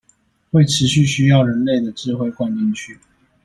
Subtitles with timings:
[0.51, 2.97] 會持續需要人類的智慧灌進去